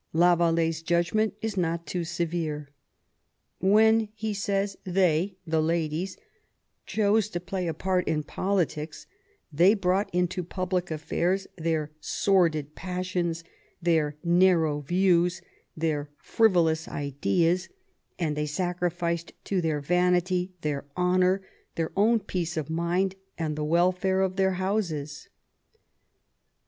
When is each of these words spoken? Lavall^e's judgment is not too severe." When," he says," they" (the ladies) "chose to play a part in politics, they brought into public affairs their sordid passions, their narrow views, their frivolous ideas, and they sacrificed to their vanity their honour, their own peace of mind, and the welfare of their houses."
Lavall^e's 0.15 0.81
judgment 0.81 1.35
is 1.43 1.55
not 1.55 1.85
too 1.85 2.03
severe." 2.03 2.71
When," 3.59 4.09
he 4.15 4.33
says," 4.33 4.75
they" 4.99 5.35
(the 5.45 5.61
ladies) 5.61 6.17
"chose 6.87 7.29
to 7.29 7.39
play 7.39 7.67
a 7.67 7.73
part 7.75 8.07
in 8.07 8.23
politics, 8.23 9.05
they 9.53 9.75
brought 9.75 10.09
into 10.11 10.43
public 10.43 10.89
affairs 10.89 11.45
their 11.55 11.91
sordid 11.99 12.73
passions, 12.73 13.43
their 13.79 14.17
narrow 14.23 14.79
views, 14.79 15.39
their 15.77 16.09
frivolous 16.17 16.87
ideas, 16.87 17.69
and 18.17 18.35
they 18.35 18.47
sacrificed 18.47 19.33
to 19.43 19.61
their 19.61 19.81
vanity 19.81 20.51
their 20.61 20.83
honour, 20.97 21.43
their 21.75 21.91
own 21.95 22.19
peace 22.19 22.57
of 22.57 22.71
mind, 22.71 23.13
and 23.37 23.55
the 23.55 23.63
welfare 23.63 24.21
of 24.21 24.35
their 24.35 24.53
houses." 24.53 25.29